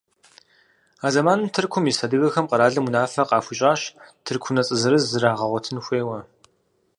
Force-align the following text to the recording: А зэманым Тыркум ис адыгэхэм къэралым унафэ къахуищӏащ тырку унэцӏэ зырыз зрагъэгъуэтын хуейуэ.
А 1.05 1.07
зэманым 1.13 1.47
Тыркум 1.53 1.85
ис 1.91 1.99
адыгэхэм 2.05 2.45
къэралым 2.47 2.85
унафэ 2.87 3.23
къахуищӏащ 3.29 3.81
тырку 4.23 4.49
унэцӏэ 4.51 4.75
зырыз 4.81 5.03
зрагъэгъуэтын 5.11 5.77
хуейуэ. 5.85 6.19